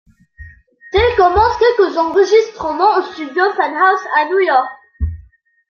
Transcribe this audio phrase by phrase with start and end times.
[0.91, 4.67] Teel commence quelques enregistrements aux studios Fun House à New York.